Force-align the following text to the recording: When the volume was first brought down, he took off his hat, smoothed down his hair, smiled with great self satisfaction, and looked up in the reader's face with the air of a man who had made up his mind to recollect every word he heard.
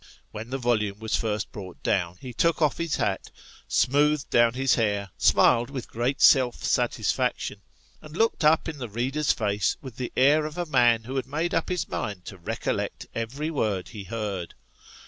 When 0.31 0.49
the 0.49 0.57
volume 0.57 0.97
was 0.97 1.15
first 1.15 1.51
brought 1.51 1.83
down, 1.83 2.17
he 2.19 2.33
took 2.33 2.59
off 2.59 2.79
his 2.79 2.95
hat, 2.95 3.29
smoothed 3.67 4.31
down 4.31 4.55
his 4.55 4.73
hair, 4.73 5.11
smiled 5.15 5.69
with 5.69 5.91
great 5.91 6.23
self 6.23 6.63
satisfaction, 6.63 7.61
and 8.01 8.17
looked 8.17 8.43
up 8.43 8.67
in 8.67 8.79
the 8.79 8.89
reader's 8.89 9.31
face 9.31 9.77
with 9.79 9.97
the 9.97 10.11
air 10.17 10.47
of 10.47 10.57
a 10.57 10.65
man 10.65 11.03
who 11.03 11.17
had 11.17 11.27
made 11.27 11.53
up 11.53 11.69
his 11.69 11.87
mind 11.87 12.25
to 12.25 12.37
recollect 12.39 13.05
every 13.13 13.51
word 13.51 13.89
he 13.89 14.05
heard. 14.05 14.55